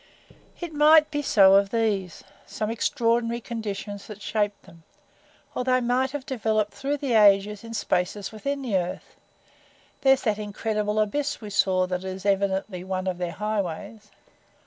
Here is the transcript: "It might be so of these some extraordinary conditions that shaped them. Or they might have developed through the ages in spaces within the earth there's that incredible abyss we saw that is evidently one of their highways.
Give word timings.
"It 0.59 0.73
might 0.73 1.11
be 1.11 1.21
so 1.21 1.53
of 1.53 1.69
these 1.69 2.23
some 2.47 2.71
extraordinary 2.71 3.39
conditions 3.39 4.07
that 4.07 4.19
shaped 4.19 4.63
them. 4.63 4.81
Or 5.53 5.63
they 5.63 5.79
might 5.79 6.09
have 6.09 6.25
developed 6.25 6.73
through 6.73 6.97
the 6.97 7.13
ages 7.13 7.63
in 7.63 7.75
spaces 7.75 8.31
within 8.31 8.63
the 8.63 8.75
earth 8.77 9.15
there's 10.01 10.23
that 10.23 10.39
incredible 10.39 10.99
abyss 10.99 11.39
we 11.39 11.51
saw 11.51 11.85
that 11.85 12.03
is 12.03 12.25
evidently 12.25 12.83
one 12.83 13.05
of 13.05 13.19
their 13.19 13.33
highways. 13.33 14.09